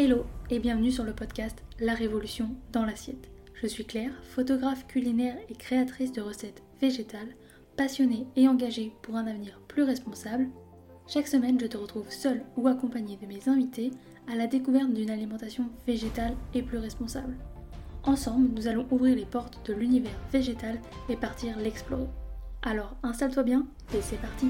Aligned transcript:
Hello 0.00 0.26
et 0.48 0.60
bienvenue 0.60 0.92
sur 0.92 1.02
le 1.02 1.12
podcast 1.12 1.58
La 1.80 1.92
Révolution 1.92 2.50
dans 2.70 2.84
l'assiette. 2.84 3.28
Je 3.60 3.66
suis 3.66 3.84
Claire, 3.84 4.12
photographe 4.22 4.86
culinaire 4.86 5.36
et 5.48 5.56
créatrice 5.56 6.12
de 6.12 6.20
recettes 6.20 6.62
végétales, 6.80 7.34
passionnée 7.76 8.24
et 8.36 8.46
engagée 8.46 8.92
pour 9.02 9.16
un 9.16 9.26
avenir 9.26 9.60
plus 9.66 9.82
responsable. 9.82 10.46
Chaque 11.08 11.26
semaine, 11.26 11.58
je 11.58 11.66
te 11.66 11.76
retrouve 11.76 12.12
seule 12.12 12.44
ou 12.56 12.68
accompagnée 12.68 13.18
de 13.20 13.26
mes 13.26 13.48
invités 13.48 13.90
à 14.30 14.36
la 14.36 14.46
découverte 14.46 14.94
d'une 14.94 15.10
alimentation 15.10 15.68
végétale 15.84 16.36
et 16.54 16.62
plus 16.62 16.78
responsable. 16.78 17.36
Ensemble, 18.04 18.50
nous 18.54 18.68
allons 18.68 18.86
ouvrir 18.92 19.16
les 19.16 19.26
portes 19.26 19.68
de 19.68 19.74
l'univers 19.74 20.20
végétal 20.30 20.80
et 21.08 21.16
partir 21.16 21.58
l'explorer. 21.58 22.06
Alors 22.62 22.94
installe-toi 23.02 23.42
bien 23.42 23.66
et 23.92 24.00
c'est 24.00 24.20
parti 24.20 24.46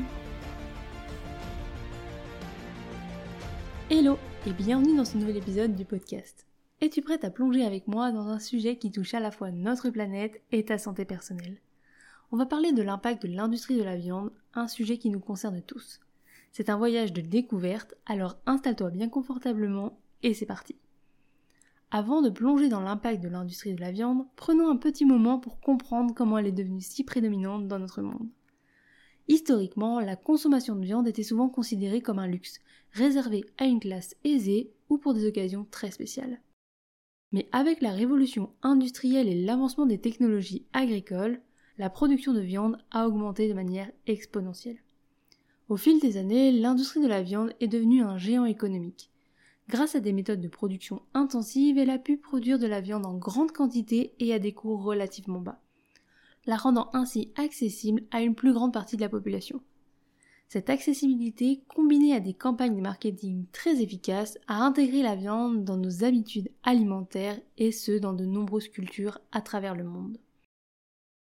Hello 3.89 4.19
et 4.47 4.53
bienvenue 4.53 4.97
dans 4.97 5.05
ce 5.05 5.19
nouvel 5.19 5.37
épisode 5.37 5.75
du 5.75 5.85
podcast. 5.85 6.47
Es-tu 6.81 7.03
prête 7.03 7.25
à 7.25 7.31
plonger 7.31 7.65
avec 7.65 7.89
moi 7.89 8.13
dans 8.13 8.29
un 8.29 8.39
sujet 8.39 8.77
qui 8.77 8.93
touche 8.93 9.15
à 9.15 9.21
la 9.21 9.33
fois 9.33 9.51
notre 9.51 9.91
planète 9.91 10.41
et 10.53 10.65
ta 10.65 10.79
santé 10.79 11.05
personnelle? 11.05 11.59
On 12.31 12.37
va 12.37 12.47
parler 12.47 12.73
de 12.73 12.83
l'impact 12.83 13.23
de 13.23 13.29
l'industrie 13.29 13.77
de 13.77 13.83
la 13.83 13.97
viande, 13.97 14.31
un 14.55 14.69
sujet 14.69 14.97
qui 14.97 15.11
nous 15.11 15.19
concerne 15.19 15.61
tous. 15.63 16.01
C'est 16.53 16.71
un 16.71 16.77
voyage 16.77 17.13
de 17.13 17.21
découverte, 17.21 17.95
alors 18.07 18.39
installe-toi 18.47 18.91
bien 18.91 19.09
confortablement 19.09 19.99
et 20.23 20.35
c'est 20.35 20.47
parti. 20.47 20.77
Avant 21.91 22.23
de 22.23 22.31
plonger 22.31 22.69
dans 22.69 22.81
l'impact 22.81 23.23
de 23.23 23.29
l'industrie 23.29 23.75
de 23.75 23.81
la 23.81 23.93
viande, 23.93 24.25
prenons 24.37 24.71
un 24.71 24.77
petit 24.77 25.05
moment 25.05 25.39
pour 25.39 25.59
comprendre 25.59 26.15
comment 26.15 26.39
elle 26.39 26.47
est 26.47 26.53
devenue 26.53 26.81
si 26.81 27.03
prédominante 27.03 27.67
dans 27.67 27.79
notre 27.79 28.03
monde. 28.03 28.29
Historiquement, 29.29 30.01
la 30.01 30.17
consommation 30.17 30.75
de 30.75 30.85
viande 30.85 31.07
était 31.07 31.23
souvent 31.23 31.51
considérée 31.51 32.01
comme 32.01 32.19
un 32.19 32.27
luxe, 32.27 32.61
réservé 32.93 33.45
à 33.59 33.67
une 33.67 33.79
classe 33.79 34.17
aisée 34.25 34.73
ou 34.89 34.97
pour 34.97 35.13
des 35.13 35.27
occasions 35.27 35.67
très 35.71 35.91
spéciales. 35.91 36.41
Mais 37.33 37.47
avec 37.53 37.83
la 37.83 37.93
révolution 37.93 38.51
industrielle 38.63 39.29
et 39.29 39.45
l'avancement 39.45 39.85
des 39.85 39.99
technologies 39.99 40.65
agricoles, 40.73 41.43
la 41.77 41.91
production 41.91 42.33
de 42.33 42.41
viande 42.41 42.79
a 42.91 43.07
augmenté 43.07 43.49
de 43.49 43.55
manière 43.55 43.91
exponentielle. 44.07 44.79
Au 45.69 45.77
fil 45.77 46.01
des 46.01 46.17
années, 46.17 46.51
l'industrie 46.51 47.03
de 47.03 47.07
la 47.07 47.23
viande 47.23 47.53
est 47.61 47.69
devenue 47.69 48.03
un 48.03 48.17
géant 48.17 48.47
économique. 48.47 49.11
Grâce 49.69 49.95
à 49.95 50.01
des 50.01 50.15
méthodes 50.15 50.41
de 50.41 50.49
production 50.49 51.03
intensives, 51.13 51.77
elle 51.77 51.91
a 51.91 51.99
pu 51.99 52.17
produire 52.17 52.59
de 52.59 52.67
la 52.67 52.81
viande 52.81 53.05
en 53.05 53.19
grande 53.19 53.53
quantité 53.53 54.15
et 54.19 54.33
à 54.33 54.39
des 54.39 54.53
coûts 54.53 54.79
relativement 54.79 55.41
bas 55.41 55.61
la 56.47 56.57
rendant 56.57 56.91
ainsi 56.93 57.33
accessible 57.37 58.03
à 58.11 58.23
une 58.23 58.35
plus 58.35 58.53
grande 58.53 58.73
partie 58.73 58.97
de 58.97 59.03
la 59.03 59.09
population. 59.09 59.61
Cette 60.49 60.71
accessibilité, 60.71 61.63
combinée 61.69 62.15
à 62.15 62.21
des 62.21 62.33
campagnes 62.33 62.77
de 62.77 62.81
marketing 62.81 63.45
très 63.53 63.83
efficaces, 63.83 64.39
a 64.47 64.63
intégré 64.63 65.03
la 65.03 65.15
viande 65.15 65.63
dans 65.63 65.77
nos 65.77 66.05
habitudes 66.05 66.51
alimentaires 66.63 67.39
et 67.59 67.71
ce 67.71 67.99
dans 67.99 68.15
de 68.15 68.25
nombreuses 68.25 68.69
cultures 68.69 69.21
à 69.31 69.43
travers 69.43 69.75
le 69.75 69.85
monde. 69.85 70.17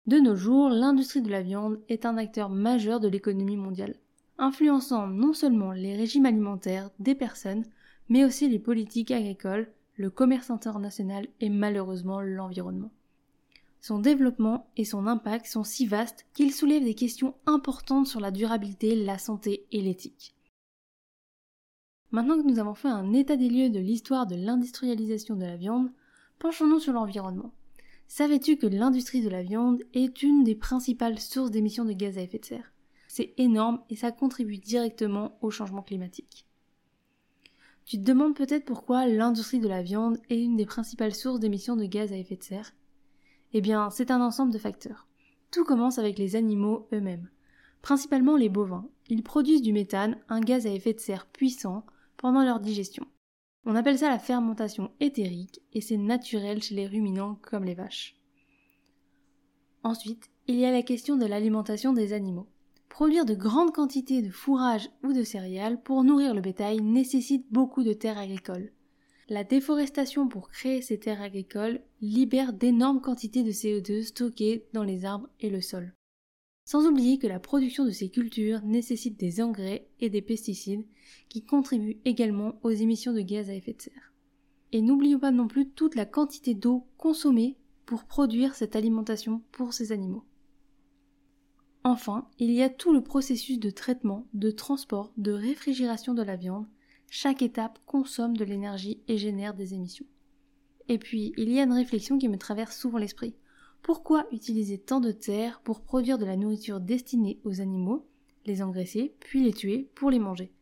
De 0.06 0.18
nos 0.18 0.36
jours, 0.36 0.68
l'industrie 0.68 1.22
de 1.22 1.30
la 1.30 1.40
viande 1.40 1.80
est 1.88 2.04
un 2.04 2.18
acteur 2.18 2.50
majeur 2.50 3.00
de 3.00 3.08
l'économie 3.08 3.56
mondiale, 3.56 3.96
influençant 4.36 5.06
non 5.06 5.32
seulement 5.32 5.72
les 5.72 5.96
régimes 5.96 6.26
alimentaires 6.26 6.90
des 6.98 7.14
personnes, 7.14 7.64
mais 8.10 8.26
aussi 8.26 8.46
les 8.46 8.58
politiques 8.58 9.10
agricoles, 9.10 9.72
le 9.96 10.10
commerce 10.10 10.50
international 10.50 11.28
et 11.40 11.48
malheureusement 11.48 12.20
l'environnement. 12.20 12.90
Son 13.86 13.98
développement 13.98 14.70
et 14.78 14.86
son 14.86 15.06
impact 15.06 15.44
sont 15.44 15.62
si 15.62 15.84
vastes 15.84 16.24
qu'ils 16.32 16.54
soulèvent 16.54 16.84
des 16.84 16.94
questions 16.94 17.34
importantes 17.44 18.06
sur 18.06 18.18
la 18.18 18.30
durabilité, 18.30 18.94
la 18.94 19.18
santé 19.18 19.66
et 19.72 19.82
l'éthique. 19.82 20.34
Maintenant 22.10 22.40
que 22.40 22.48
nous 22.48 22.58
avons 22.58 22.72
fait 22.72 22.88
un 22.88 23.12
état 23.12 23.36
des 23.36 23.50
lieux 23.50 23.68
de 23.68 23.80
l'histoire 23.80 24.26
de 24.26 24.36
l'industrialisation 24.36 25.36
de 25.36 25.44
la 25.44 25.58
viande, 25.58 25.92
penchons-nous 26.38 26.80
sur 26.80 26.94
l'environnement. 26.94 27.52
Savais-tu 28.08 28.56
que 28.56 28.66
l'industrie 28.66 29.20
de 29.20 29.28
la 29.28 29.42
viande 29.42 29.82
est 29.92 30.22
une 30.22 30.44
des 30.44 30.54
principales 30.54 31.20
sources 31.20 31.50
d'émissions 31.50 31.84
de 31.84 31.92
gaz 31.92 32.16
à 32.16 32.22
effet 32.22 32.38
de 32.38 32.46
serre? 32.46 32.72
C'est 33.06 33.34
énorme 33.36 33.82
et 33.90 33.96
ça 33.96 34.12
contribue 34.12 34.56
directement 34.56 35.36
au 35.42 35.50
changement 35.50 35.82
climatique. 35.82 36.46
Tu 37.84 37.98
te 37.98 38.02
demandes 38.02 38.34
peut-être 38.34 38.64
pourquoi 38.64 39.06
l'industrie 39.06 39.60
de 39.60 39.68
la 39.68 39.82
viande 39.82 40.16
est 40.30 40.40
une 40.40 40.56
des 40.56 40.64
principales 40.64 41.14
sources 41.14 41.40
d'émissions 41.40 41.76
de 41.76 41.84
gaz 41.84 42.14
à 42.14 42.16
effet 42.16 42.36
de 42.36 42.42
serre? 42.42 42.72
Eh 43.54 43.60
bien, 43.60 43.88
c'est 43.88 44.10
un 44.10 44.20
ensemble 44.20 44.52
de 44.52 44.58
facteurs. 44.58 45.06
Tout 45.50 45.64
commence 45.64 45.98
avec 45.98 46.18
les 46.18 46.34
animaux 46.34 46.88
eux-mêmes. 46.92 47.30
Principalement 47.82 48.36
les 48.36 48.48
bovins. 48.48 48.88
Ils 49.08 49.22
produisent 49.22 49.62
du 49.62 49.72
méthane, 49.72 50.18
un 50.28 50.40
gaz 50.40 50.66
à 50.66 50.70
effet 50.70 50.92
de 50.92 51.00
serre 51.00 51.26
puissant, 51.26 51.86
pendant 52.16 52.42
leur 52.42 52.58
digestion. 52.58 53.06
On 53.64 53.76
appelle 53.76 53.98
ça 53.98 54.08
la 54.08 54.18
fermentation 54.18 54.90
éthérique 55.00 55.60
et 55.72 55.80
c'est 55.80 55.96
naturel 55.96 56.62
chez 56.62 56.74
les 56.74 56.86
ruminants 56.86 57.38
comme 57.42 57.64
les 57.64 57.74
vaches. 57.74 58.16
Ensuite, 59.84 60.30
il 60.48 60.56
y 60.56 60.64
a 60.64 60.72
la 60.72 60.82
question 60.82 61.16
de 61.16 61.26
l'alimentation 61.26 61.92
des 61.92 62.12
animaux. 62.12 62.48
Produire 62.88 63.24
de 63.24 63.34
grandes 63.34 63.72
quantités 63.72 64.20
de 64.20 64.30
fourrage 64.30 64.90
ou 65.02 65.12
de 65.12 65.22
céréales 65.22 65.80
pour 65.82 66.04
nourrir 66.04 66.34
le 66.34 66.40
bétail 66.40 66.80
nécessite 66.80 67.46
beaucoup 67.50 67.84
de 67.84 67.92
terres 67.92 68.18
agricoles. 68.18 68.72
La 69.30 69.42
déforestation 69.42 70.28
pour 70.28 70.50
créer 70.50 70.82
ces 70.82 70.98
terres 70.98 71.22
agricoles 71.22 71.80
libère 72.02 72.52
d'énormes 72.52 73.00
quantités 73.00 73.42
de 73.42 73.52
CO2 73.52 74.02
stockées 74.02 74.66
dans 74.74 74.82
les 74.82 75.06
arbres 75.06 75.30
et 75.40 75.48
le 75.48 75.62
sol. 75.62 75.94
Sans 76.66 76.86
oublier 76.86 77.18
que 77.18 77.26
la 77.26 77.40
production 77.40 77.86
de 77.86 77.90
ces 77.90 78.10
cultures 78.10 78.62
nécessite 78.62 79.18
des 79.18 79.40
engrais 79.40 79.88
et 80.00 80.10
des 80.10 80.20
pesticides 80.20 80.84
qui 81.30 81.42
contribuent 81.42 82.00
également 82.04 82.58
aux 82.62 82.70
émissions 82.70 83.14
de 83.14 83.22
gaz 83.22 83.48
à 83.48 83.54
effet 83.54 83.72
de 83.72 83.80
serre. 83.80 84.12
Et 84.72 84.82
n'oublions 84.82 85.18
pas 85.18 85.30
non 85.30 85.48
plus 85.48 85.70
toute 85.70 85.94
la 85.94 86.04
quantité 86.04 86.54
d'eau 86.54 86.86
consommée 86.98 87.56
pour 87.86 88.04
produire 88.04 88.54
cette 88.54 88.76
alimentation 88.76 89.42
pour 89.52 89.72
ces 89.72 89.92
animaux. 89.92 90.24
Enfin, 91.82 92.28
il 92.38 92.50
y 92.50 92.62
a 92.62 92.70
tout 92.70 92.92
le 92.92 93.02
processus 93.02 93.58
de 93.58 93.70
traitement, 93.70 94.26
de 94.34 94.50
transport, 94.50 95.12
de 95.16 95.32
réfrigération 95.32 96.12
de 96.12 96.22
la 96.22 96.36
viande 96.36 96.66
chaque 97.16 97.42
étape 97.42 97.78
consomme 97.86 98.36
de 98.36 98.44
l'énergie 98.44 99.00
et 99.06 99.18
génère 99.18 99.54
des 99.54 99.72
émissions. 99.72 100.04
Et 100.88 100.98
puis, 100.98 101.32
il 101.36 101.52
y 101.52 101.60
a 101.60 101.62
une 101.62 101.72
réflexion 101.72 102.18
qui 102.18 102.28
me 102.28 102.36
traverse 102.36 102.76
souvent 102.76 102.98
l'esprit. 102.98 103.36
Pourquoi 103.82 104.26
utiliser 104.32 104.78
tant 104.78 104.98
de 104.98 105.12
terre 105.12 105.60
pour 105.62 105.82
produire 105.82 106.18
de 106.18 106.24
la 106.24 106.34
nourriture 106.34 106.80
destinée 106.80 107.38
aux 107.44 107.60
animaux, 107.60 108.04
les 108.46 108.62
engraisser, 108.62 109.14
puis 109.20 109.44
les 109.44 109.52
tuer 109.52 109.88
pour 109.94 110.10
les 110.10 110.18
manger? 110.18 110.52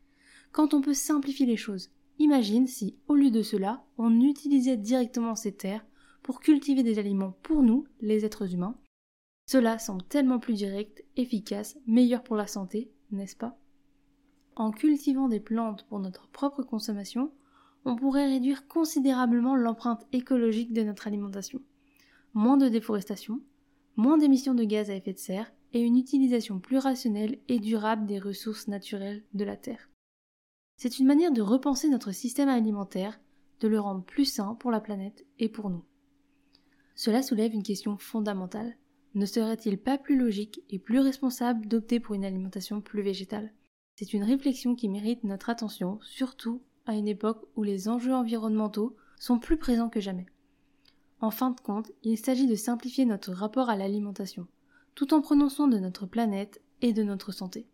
Quand 0.52 0.74
on 0.74 0.82
peut 0.82 0.92
simplifier 0.92 1.46
les 1.46 1.56
choses, 1.56 1.88
imagine 2.18 2.66
si, 2.66 2.98
au 3.08 3.14
lieu 3.14 3.30
de 3.30 3.40
cela, 3.40 3.86
on 3.96 4.20
utilisait 4.20 4.76
directement 4.76 5.34
ces 5.34 5.52
terres 5.52 5.86
pour 6.22 6.40
cultiver 6.40 6.82
des 6.82 6.98
aliments 6.98 7.34
pour 7.42 7.62
nous, 7.62 7.86
les 8.02 8.26
êtres 8.26 8.52
humains. 8.52 8.76
Cela 9.46 9.78
semble 9.78 10.02
tellement 10.02 10.38
plus 10.38 10.54
direct, 10.54 11.02
efficace, 11.16 11.78
meilleur 11.86 12.22
pour 12.22 12.36
la 12.36 12.46
santé, 12.46 12.92
n'est-ce 13.10 13.36
pas? 13.36 13.58
En 14.56 14.70
cultivant 14.70 15.28
des 15.28 15.40
plantes 15.40 15.84
pour 15.88 15.98
notre 15.98 16.28
propre 16.28 16.62
consommation, 16.62 17.32
on 17.84 17.96
pourrait 17.96 18.28
réduire 18.28 18.68
considérablement 18.68 19.56
l'empreinte 19.56 20.06
écologique 20.12 20.72
de 20.72 20.82
notre 20.82 21.06
alimentation. 21.06 21.60
Moins 22.34 22.56
de 22.56 22.68
déforestation, 22.68 23.40
moins 23.96 24.18
d'émissions 24.18 24.54
de 24.54 24.64
gaz 24.64 24.90
à 24.90 24.94
effet 24.94 25.12
de 25.12 25.18
serre 25.18 25.52
et 25.72 25.80
une 25.80 25.96
utilisation 25.96 26.60
plus 26.60 26.78
rationnelle 26.78 27.38
et 27.48 27.58
durable 27.58 28.06
des 28.06 28.18
ressources 28.18 28.68
naturelles 28.68 29.24
de 29.34 29.44
la 29.44 29.56
Terre. 29.56 29.88
C'est 30.76 30.98
une 30.98 31.06
manière 31.06 31.32
de 31.32 31.42
repenser 31.42 31.88
notre 31.88 32.12
système 32.12 32.48
alimentaire, 32.48 33.20
de 33.60 33.69
le 33.69 33.80
rendre 33.80 34.04
plus 34.04 34.24
sain 34.24 34.54
pour 34.54 34.70
la 34.70 34.80
planète 34.80 35.24
et 35.38 35.48
pour 35.48 35.70
nous. 35.70 35.84
Cela 36.94 37.22
soulève 37.22 37.54
une 37.54 37.62
question 37.62 37.96
fondamentale. 37.96 38.76
Ne 39.14 39.26
serait-il 39.26 39.78
pas 39.78 39.98
plus 39.98 40.16
logique 40.16 40.62
et 40.70 40.78
plus 40.78 41.00
responsable 41.00 41.66
d'opter 41.66 42.00
pour 42.00 42.14
une 42.14 42.24
alimentation 42.24 42.80
plus 42.80 43.02
végétale? 43.02 43.52
C'est 44.02 44.14
une 44.14 44.24
réflexion 44.24 44.74
qui 44.74 44.88
mérite 44.88 45.22
notre 45.22 45.48
attention, 45.48 46.00
surtout 46.02 46.60
à 46.86 46.96
une 46.96 47.06
époque 47.06 47.46
où 47.54 47.62
les 47.62 47.88
enjeux 47.88 48.12
environnementaux 48.12 48.96
sont 49.16 49.38
plus 49.38 49.56
présents 49.56 49.88
que 49.88 50.00
jamais. 50.00 50.26
En 51.20 51.31
fin 51.31 51.50
de 51.50 51.60
compte, 51.60 51.93
il 52.02 52.19
s'agit 52.19 52.49
de 52.49 52.56
simplifier 52.56 53.04
notre 53.04 53.31
rapport 53.31 53.70
à 53.70 53.76
l'alimentation, 53.76 54.49
tout 54.96 55.14
en 55.14 55.20
prenant 55.20 55.49
soin 55.49 55.69
de 55.69 55.78
notre 55.78 56.04
planète 56.06 56.60
et 56.81 56.93
de 56.93 57.04
notre 57.04 57.31
santé. 57.31 57.69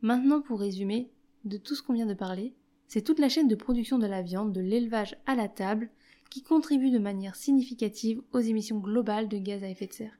Maintenant, 0.00 0.40
pour 0.40 0.60
résumer, 0.60 1.10
de 1.44 1.58
tout 1.58 1.74
ce 1.74 1.82
qu'on 1.82 1.92
vient 1.92 2.06
de 2.06 2.14
parler, 2.14 2.54
c'est 2.86 3.02
toute 3.02 3.18
la 3.18 3.28
chaîne 3.28 3.48
de 3.48 3.54
production 3.54 3.98
de 3.98 4.06
la 4.06 4.22
viande, 4.22 4.54
de 4.54 4.62
l'élevage 4.62 5.14
à 5.26 5.34
la 5.34 5.48
table, 5.48 5.90
qui 6.30 6.42
contribue 6.42 6.90
de 6.90 6.98
manière 6.98 7.36
significative 7.36 8.22
aux 8.32 8.40
émissions 8.40 8.78
globales 8.78 9.28
de 9.28 9.36
gaz 9.36 9.62
à 9.62 9.68
effet 9.68 9.88
de 9.88 9.92
serre. 9.92 10.17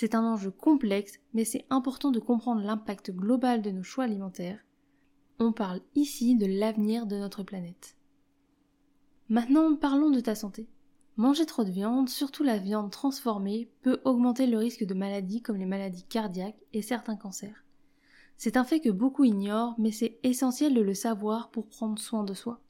C'est 0.00 0.14
un 0.14 0.22
enjeu 0.22 0.52
complexe, 0.52 1.18
mais 1.34 1.44
c'est 1.44 1.66
important 1.70 2.12
de 2.12 2.20
comprendre 2.20 2.62
l'impact 2.62 3.10
global 3.10 3.62
de 3.62 3.72
nos 3.72 3.82
choix 3.82 4.04
alimentaires. 4.04 4.64
On 5.40 5.50
parle 5.50 5.80
ici 5.96 6.36
de 6.36 6.46
l'avenir 6.46 7.04
de 7.04 7.16
notre 7.16 7.42
planète. 7.42 7.96
Maintenant, 9.28 9.74
parlons 9.74 10.10
de 10.10 10.20
ta 10.20 10.36
santé. 10.36 10.68
Manger 11.16 11.46
trop 11.46 11.64
de 11.64 11.72
viande, 11.72 12.08
surtout 12.08 12.44
la 12.44 12.58
viande 12.58 12.92
transformée, 12.92 13.72
peut 13.82 14.00
augmenter 14.04 14.46
le 14.46 14.58
risque 14.58 14.84
de 14.84 14.94
maladies 14.94 15.42
comme 15.42 15.56
les 15.56 15.66
maladies 15.66 16.04
cardiaques 16.04 16.62
et 16.72 16.80
certains 16.80 17.16
cancers. 17.16 17.64
C'est 18.36 18.56
un 18.56 18.62
fait 18.62 18.78
que 18.78 18.90
beaucoup 18.90 19.24
ignorent, 19.24 19.74
mais 19.78 19.90
c'est 19.90 20.20
essentiel 20.22 20.74
de 20.74 20.80
le 20.80 20.94
savoir 20.94 21.50
pour 21.50 21.66
prendre 21.66 21.98
soin 21.98 22.22
de 22.22 22.34
soi. 22.34 22.60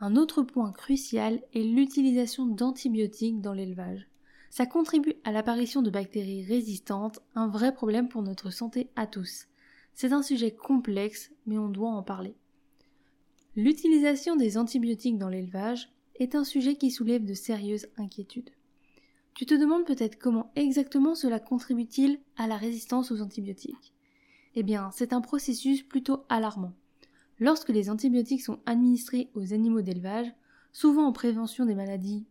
Un 0.00 0.16
autre 0.16 0.42
point 0.42 0.72
crucial 0.72 1.44
est 1.54 1.62
l'utilisation 1.62 2.44
d'antibiotiques 2.44 3.40
dans 3.40 3.52
l'élevage. 3.52 4.08
Ça 4.54 4.66
contribue 4.66 5.14
à 5.24 5.32
l'apparition 5.32 5.82
de 5.82 5.90
bactéries 5.90 6.44
résistantes, 6.44 7.18
un 7.34 7.48
vrai 7.48 7.74
problème 7.74 8.08
pour 8.08 8.22
notre 8.22 8.50
santé 8.50 8.88
à 8.94 9.08
tous. 9.08 9.48
C'est 9.94 10.12
un 10.12 10.22
sujet 10.22 10.52
complexe, 10.52 11.32
mais 11.44 11.58
on 11.58 11.68
doit 11.68 11.90
en 11.90 12.04
parler. 12.04 12.36
L'utilisation 13.56 14.36
des 14.36 14.56
antibiotiques 14.56 15.18
dans 15.18 15.28
l'élevage 15.28 15.90
est 16.20 16.36
un 16.36 16.44
sujet 16.44 16.76
qui 16.76 16.92
soulève 16.92 17.24
de 17.24 17.34
sérieuses 17.34 17.88
inquiétudes. 17.96 18.50
Tu 19.34 19.44
te 19.44 19.54
demandes 19.54 19.86
peut-être 19.86 20.20
comment 20.20 20.52
exactement 20.54 21.16
cela 21.16 21.40
contribue-t-il 21.40 22.20
à 22.36 22.46
la 22.46 22.56
résistance 22.56 23.10
aux 23.10 23.22
antibiotiques. 23.22 23.92
Eh 24.54 24.62
bien, 24.62 24.88
c'est 24.92 25.12
un 25.12 25.20
processus 25.20 25.82
plutôt 25.82 26.26
alarmant. 26.28 26.74
Lorsque 27.40 27.70
les 27.70 27.90
antibiotiques 27.90 28.44
sont 28.44 28.60
administrés 28.66 29.30
aux 29.34 29.52
animaux 29.52 29.82
d'élevage, 29.82 30.32
souvent 30.70 31.08
en 31.08 31.12
prévention 31.12 31.66
des 31.66 31.74
maladies 31.74 32.24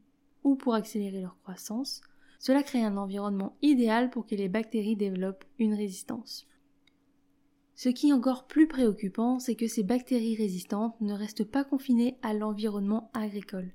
ou 0.45 0.55
pour 0.55 0.73
accélérer 0.73 1.19
leur 1.19 1.37
croissance, 1.41 2.01
cela 2.43 2.61
crée 2.61 2.83
un 2.83 2.97
environnement 2.97 3.55
idéal 3.61 4.09
pour 4.09 4.25
que 4.25 4.35
les 4.35 4.49
bactéries 4.49 4.97
développent 4.97 5.45
une 5.59 5.73
résistance. 5.73 6.45
Ce 7.73 7.87
qui 7.87 8.09
est 8.09 8.13
encore 8.13 8.47
plus 8.47 8.67
préoccupant, 8.67 9.39
c'est 9.39 9.55
que 9.55 9.69
ces 9.69 9.81
bactéries 9.81 10.35
résistantes 10.35 10.99
ne 10.99 11.13
restent 11.13 11.45
pas 11.45 11.63
confinées 11.63 12.17
à 12.21 12.33
l'environnement 12.33 13.09
agricole. 13.13 13.71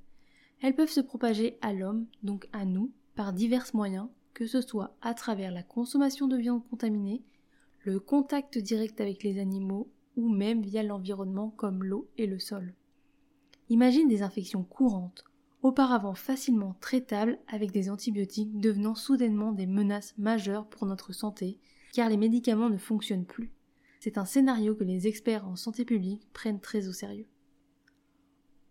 Elles 0.60 0.74
peuvent 0.74 0.90
se 0.90 1.00
propager 1.00 1.56
à 1.62 1.72
l'homme, 1.72 2.04
donc 2.22 2.46
à 2.52 2.66
nous, 2.66 2.92
par 3.14 3.32
divers 3.32 3.64
moyens, 3.72 4.08
que 4.34 4.46
ce 4.46 4.60
soit 4.60 4.94
à 5.00 5.14
travers 5.14 5.50
la 5.50 5.62
consommation 5.62 6.28
de 6.28 6.36
viande 6.36 6.68
contaminée, 6.68 7.22
le 7.84 7.98
contact 7.98 8.58
direct 8.58 9.00
avec 9.00 9.22
les 9.22 9.38
animaux 9.38 9.88
ou 10.18 10.28
même 10.28 10.60
via 10.60 10.82
l'environnement 10.82 11.48
comme 11.56 11.84
l'eau 11.84 12.06
et 12.18 12.26
le 12.26 12.38
sol. 12.38 12.74
Imagine 13.70 14.08
des 14.08 14.20
infections 14.20 14.62
courantes, 14.62 15.24
auparavant 15.62 16.14
facilement 16.14 16.76
traitables 16.80 17.38
avec 17.48 17.72
des 17.72 17.90
antibiotiques 17.90 18.58
devenant 18.60 18.94
soudainement 18.94 19.52
des 19.52 19.66
menaces 19.66 20.14
majeures 20.18 20.68
pour 20.68 20.86
notre 20.86 21.12
santé 21.12 21.58
car 21.92 22.08
les 22.08 22.16
médicaments 22.16 22.70
ne 22.70 22.76
fonctionnent 22.76 23.26
plus. 23.26 23.52
C'est 24.00 24.18
un 24.18 24.24
scénario 24.24 24.74
que 24.74 24.84
les 24.84 25.06
experts 25.06 25.46
en 25.46 25.56
santé 25.56 25.84
publique 25.84 26.28
prennent 26.32 26.60
très 26.60 26.86
au 26.88 26.92
sérieux. 26.92 27.26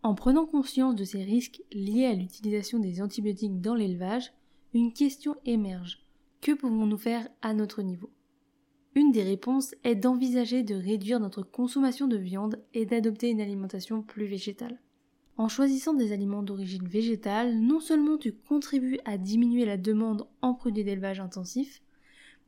En 0.04 0.16
prenant 0.16 0.46
conscience 0.46 0.96
de 0.96 1.04
ces 1.04 1.24
risques 1.24 1.62
liés 1.72 2.06
à 2.06 2.14
l'utilisation 2.14 2.80
des 2.80 3.02
antibiotiques 3.02 3.60
dans 3.60 3.76
l'élevage, 3.76 4.32
une 4.74 4.94
question 4.94 5.36
émerge. 5.46 6.06
Que 6.40 6.54
pouvons-nous 6.54 6.98
faire 6.98 7.28
à 7.42 7.54
notre 7.54 7.82
niveau? 7.82 8.10
Une 8.96 9.12
des 9.12 9.24
réponses 9.24 9.76
est 9.84 9.96
d'envisager 9.96 10.64
de 10.64 10.76
réduire 10.76 11.20
notre 11.20 11.44
consommation 11.44 12.08
de 12.08 12.18
viande 12.18 12.64
et 12.74 12.86
d'adopter 12.86 13.30
une 13.30 13.42
alimentation 13.42 14.02
plus 14.02 14.26
végétale. 14.26 14.80
En 15.38 15.48
choisissant 15.50 15.94
des 15.94 16.14
aliments 16.14 16.42
d'origine 16.42 16.88
végétale, 16.88 17.60
non 17.60 17.80
seulement 17.80 18.18
tu 18.18 18.34
contribues 18.34 19.00
à 19.06 19.20
diminuer 19.20 19.66
la 19.66 19.78
demande 19.78 20.28
en 20.42 20.56
produits 20.56 20.84
d'élevage 20.84 21.20
intensif, 21.20 21.82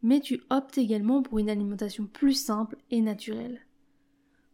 mais 0.02 0.20
tu 0.20 0.42
optes 0.50 0.80
également 0.80 1.22
pour 1.22 1.38
une 1.38 1.52
alimentation 1.52 2.08
plus 2.08 2.34
simple 2.34 2.78
et 2.90 3.02
naturelle. 3.02 3.62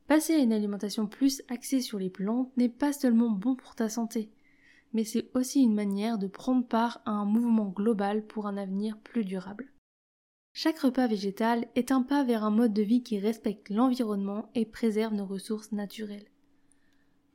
Passer 0.07 0.33
à 0.33 0.39
une 0.39 0.51
alimentation 0.51 1.07
plus 1.07 1.43
axée 1.47 1.79
sur 1.79 1.97
les 1.97 2.09
plantes 2.09 2.51
n'est 2.57 2.69
pas 2.69 2.91
seulement 2.91 3.29
bon 3.29 3.55
pour 3.55 3.73
ta 3.73 3.87
santé, 3.87 4.29
mais 4.93 5.05
c'est 5.05 5.29
aussi 5.33 5.61
une 5.61 5.73
manière 5.73 6.17
de 6.17 6.27
prendre 6.27 6.65
part 6.65 7.01
à 7.05 7.11
un 7.11 7.25
mouvement 7.25 7.69
global 7.69 8.25
pour 8.25 8.47
un 8.47 8.57
avenir 8.57 8.97
plus 8.97 9.23
durable. 9.23 9.71
Chaque 10.51 10.79
repas 10.79 11.07
végétal 11.07 11.67
est 11.75 11.91
un 11.91 12.01
pas 12.01 12.23
vers 12.23 12.43
un 12.43 12.51
mode 12.51 12.73
de 12.73 12.81
vie 12.81 13.01
qui 13.01 13.17
respecte 13.17 13.69
l'environnement 13.69 14.49
et 14.55 14.65
préserve 14.65 15.13
nos 15.13 15.25
ressources 15.25 15.71
naturelles. 15.71 16.27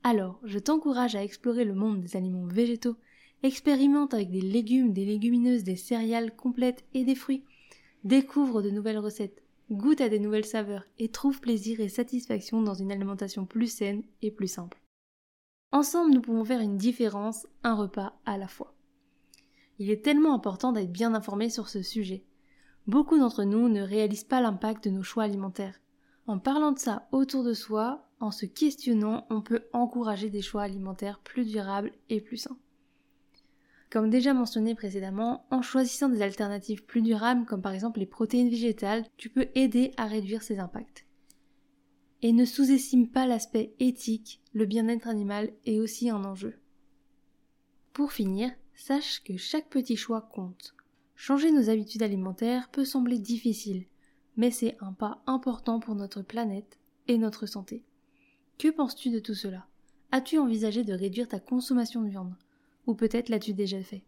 Alors, 0.03 0.41
je 0.45 0.59
t'encourage 0.59 1.15
à 1.15 1.23
explorer 1.23 1.65
le 1.65 1.75
monde 1.75 2.01
des 2.01 2.17
aliments 2.17 2.47
végétaux, 2.47 2.97
expérimente 3.43 4.15
avec 4.15 4.31
des 4.31 4.41
légumes, 4.41 4.93
des 4.93 5.05
légumineuses, 5.05 5.65
des 5.65 5.77
céréales 5.77 6.35
complètes 6.35 6.85
et 6.95 7.05
des 7.05 7.15
fruits, 7.15 7.45
découvre 8.05 8.63
de 8.63 8.71
nouvelles 8.71 8.99
recettes, 8.99 9.43
goûte 9.71 10.01
à 10.01 10.09
des 10.09 10.19
nouvelles 10.19 10.47
saveurs 10.47 10.85
et 10.99 11.09
trouve 11.09 11.41
plaisir 11.41 11.81
et 11.81 11.89
satisfaction 11.89 12.63
dans 12.63 12.75
une 12.75 12.93
alimentation 12.93 13.45
plus 13.45 13.69
saine 13.69 14.03
et 14.23 14.31
plus 14.31 14.49
simple. 14.49 14.81
Ensemble, 15.73 16.13
nous 16.13 16.21
pouvons 16.21 16.45
faire 16.45 16.61
une 16.61 16.77
différence, 16.77 17.47
un 17.63 17.75
repas 17.75 18.15
à 18.27 18.39
la 18.39 18.49
fois. 18.49 18.75
Il 19.79 19.91
est 19.91 20.05
tellement 20.05 20.35
important 20.35 20.73
d'être 20.73 20.93
bien 20.93 21.15
informé 21.15 21.49
sur 21.49 21.69
ce 21.69 21.83
sujet. 21.83 22.25
Beaucoup 22.87 23.19
d'entre 23.19 23.45
nous 23.45 23.69
ne 23.69 23.83
réalisent 23.83 24.25
pas 24.25 24.41
l'impact 24.41 24.85
de 24.85 24.91
nos 24.91 25.03
choix 25.03 25.25
alimentaires. 25.25 25.81
En 26.27 26.39
parlant 26.39 26.73
de 26.73 26.79
ça 26.79 27.09
autour 27.13 27.45
de 27.45 27.55
soi, 27.55 28.10
en 28.21 28.31
se 28.31 28.47
questionnant, 28.47 29.27
on 29.31 29.41
peut 29.41 29.65
encourager 29.73 30.31
des 30.31 30.43
choix 30.43 30.63
alimentaires 30.63 31.21
plus 31.21 31.47
durables 31.47 31.93
et 32.11 32.21
plus 32.21 32.37
sains. 32.37 32.59
Comme 33.91 34.11
déjà 34.11 34.35
mentionné 34.35 34.75
précédemment, 34.77 35.47
en 35.51 35.63
choisissant 35.63 36.09
des 36.09 36.23
alternatives 36.23 36.85
plus 36.85 37.03
durables 37.03 37.45
comme 37.45 37.63
par 37.63 37.73
exemple 37.73 37.99
les 37.99 38.07
protéines 38.07 38.51
végétales, 38.51 39.05
tu 39.17 39.31
peux 39.31 39.49
aider 39.57 39.93
à 39.97 40.07
réduire 40.07 40.43
ces 40.43 40.61
impacts. 40.61 41.07
Et 42.23 42.33
ne 42.33 42.45
sous-estime 42.45 43.09
pas 43.09 43.27
l'aspect 43.27 43.75
éthique, 43.81 44.41
le 44.53 44.67
bien-être 44.67 45.09
animal 45.09 45.51
est 45.65 45.81
aussi 45.81 46.11
un 46.11 46.25
enjeu. 46.25 46.55
Pour 47.93 48.13
finir, 48.13 48.53
sache 48.75 49.25
que 49.25 49.37
chaque 49.37 49.71
petit 49.71 49.97
choix 49.97 50.21
compte. 50.21 50.75
Changer 51.17 51.51
nos 51.51 51.69
habitudes 51.69 52.03
alimentaires 52.03 52.69
peut 52.69 52.85
sembler 52.85 53.19
difficile, 53.19 53.87
mais 54.37 54.51
c'est 54.51 54.77
un 54.81 54.93
pas 54.93 55.23
important 55.27 55.81
pour 55.81 55.95
notre 55.95 56.23
planète 56.23 56.79
et 57.09 57.19
notre 57.19 57.47
santé. 57.47 57.83
Que 58.61 58.69
penses-tu 58.69 59.09
de 59.09 59.21
tout 59.21 59.35
cela? 59.35 59.65
As-tu 60.13 60.37
envisagé 60.39 60.85
de 60.85 60.93
réduire 60.93 61.27
ta 61.27 61.41
consommation 61.41 62.03
de 62.03 62.11
viande? 62.11 62.35
Ou 62.87 62.95
peut-être 62.95 63.31
l'as-tu 63.31 63.55
déjà 63.55 63.83
fait? 63.83 64.03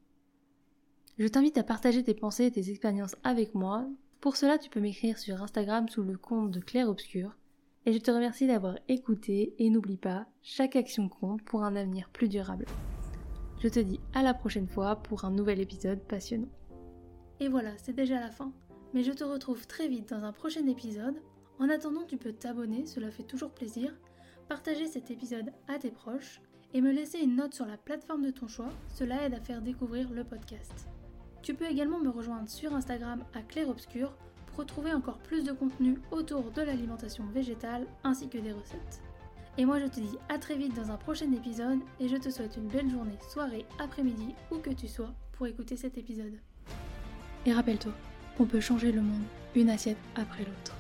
Je 1.16 1.26
t'invite 1.26 1.56
à 1.56 1.62
partager 1.62 2.04
tes 2.04 2.12
pensées 2.12 2.44
et 2.44 2.50
tes 2.50 2.68
expériences 2.68 3.16
avec 3.24 3.54
moi. 3.54 3.86
Pour 4.20 4.36
cela, 4.36 4.58
tu 4.58 4.68
peux 4.68 4.80
m'écrire 4.80 5.18
sur 5.18 5.42
Instagram 5.42 5.88
sous 5.88 6.02
le 6.02 6.18
compte 6.18 6.50
de 6.50 6.60
Claire 6.60 6.90
Obscur. 6.90 7.34
Et 7.86 7.94
je 7.94 7.98
te 7.98 8.10
remercie 8.10 8.46
d'avoir 8.46 8.76
écouté 8.88 9.54
et 9.58 9.70
n'oublie 9.70 9.96
pas, 9.96 10.26
chaque 10.42 10.76
action 10.76 11.08
compte 11.08 11.40
pour 11.44 11.64
un 11.64 11.74
avenir 11.74 12.10
plus 12.10 12.28
durable. 12.28 12.66
Je 13.62 13.68
te 13.68 13.80
dis 13.80 14.00
à 14.12 14.22
la 14.22 14.34
prochaine 14.34 14.68
fois 14.68 14.96
pour 14.96 15.24
un 15.24 15.30
nouvel 15.30 15.60
épisode 15.60 16.02
passionnant. 16.02 16.52
Et 17.40 17.48
voilà, 17.48 17.70
c'est 17.78 17.96
déjà 17.96 18.20
la 18.20 18.30
fin. 18.30 18.52
Mais 18.92 19.02
je 19.02 19.12
te 19.12 19.24
retrouve 19.24 19.66
très 19.66 19.88
vite 19.88 20.10
dans 20.10 20.24
un 20.24 20.32
prochain 20.34 20.66
épisode. 20.66 21.22
En 21.58 21.70
attendant, 21.70 22.04
tu 22.04 22.18
peux 22.18 22.34
t'abonner, 22.34 22.84
cela 22.84 23.10
fait 23.10 23.22
toujours 23.22 23.52
plaisir. 23.52 23.94
Partager 24.48 24.86
cet 24.86 25.10
épisode 25.10 25.52
à 25.68 25.78
tes 25.78 25.90
proches 25.90 26.40
et 26.74 26.80
me 26.80 26.92
laisser 26.92 27.18
une 27.18 27.36
note 27.36 27.54
sur 27.54 27.66
la 27.66 27.76
plateforme 27.76 28.24
de 28.24 28.30
ton 28.30 28.48
choix, 28.48 28.68
cela 28.88 29.24
aide 29.24 29.34
à 29.34 29.40
faire 29.40 29.62
découvrir 29.62 30.10
le 30.10 30.24
podcast. 30.24 30.88
Tu 31.42 31.54
peux 31.54 31.66
également 31.66 31.98
me 31.98 32.10
rejoindre 32.10 32.48
sur 32.48 32.74
Instagram 32.74 33.24
à 33.34 33.42
Claire 33.42 33.68
Obscur 33.68 34.14
pour 34.46 34.58
retrouver 34.58 34.92
encore 34.92 35.18
plus 35.18 35.44
de 35.44 35.52
contenu 35.52 35.98
autour 36.10 36.50
de 36.50 36.62
l'alimentation 36.62 37.24
végétale 37.26 37.86
ainsi 38.04 38.28
que 38.28 38.38
des 38.38 38.52
recettes. 38.52 39.02
Et 39.58 39.64
moi 39.64 39.80
je 39.80 39.86
te 39.86 40.00
dis 40.00 40.18
à 40.28 40.38
très 40.38 40.56
vite 40.56 40.74
dans 40.74 40.90
un 40.90 40.96
prochain 40.96 41.30
épisode 41.32 41.80
et 42.00 42.08
je 42.08 42.16
te 42.16 42.30
souhaite 42.30 42.56
une 42.56 42.68
belle 42.68 42.90
journée, 42.90 43.18
soirée, 43.28 43.66
après-midi, 43.78 44.34
où 44.50 44.58
que 44.58 44.70
tu 44.70 44.88
sois 44.88 45.12
pour 45.32 45.46
écouter 45.46 45.76
cet 45.76 45.98
épisode. 45.98 46.38
Et 47.44 47.52
rappelle-toi, 47.52 47.92
on 48.38 48.46
peut 48.46 48.60
changer 48.60 48.92
le 48.92 49.02
monde 49.02 49.24
une 49.54 49.70
assiette 49.70 49.98
après 50.14 50.44
l'autre. 50.44 50.74